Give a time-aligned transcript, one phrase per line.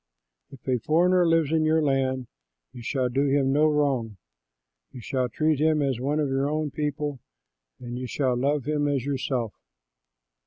[0.49, 2.25] If a foreigner lives in your land,
[2.73, 4.17] you shall do him no wrong.
[4.91, 7.19] You shall treat him as one of your own people
[7.79, 9.53] and you shall love him as yourself.